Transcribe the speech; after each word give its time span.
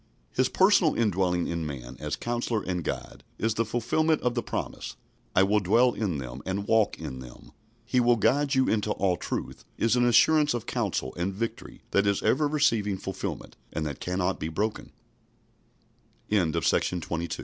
His 0.31 0.49
personal 0.49 0.95
indwelling 0.95 1.45
in 1.45 1.63
man, 1.63 1.95
as 1.99 2.15
Counsellor 2.15 2.63
and 2.63 2.83
Guide, 2.83 3.23
is 3.37 3.53
the 3.53 3.63
fulfilment 3.63 4.19
of 4.23 4.33
the 4.33 4.41
promise 4.41 4.95
"I 5.35 5.43
will 5.43 5.59
dwell 5.59 5.93
in 5.93 6.17
them, 6.17 6.41
and 6.43 6.65
walk 6.67 6.97
in 6.97 7.19
them." 7.19 7.51
"He 7.85 7.99
will 7.99 8.15
guide 8.15 8.55
you 8.55 8.67
into 8.67 8.93
all 8.93 9.15
truth" 9.15 9.63
is 9.77 9.95
an 9.95 10.03
assurance 10.05 10.55
of 10.55 10.65
counsel 10.65 11.13
and 11.17 11.31
victory 11.35 11.83
that 11.91 12.07
is 12.07 12.23
ever 12.23 12.47
receiving 12.47 12.97
fulfilment, 12.97 13.57
and 13.73 13.85
that 13.85 13.99
can 13.99 14.21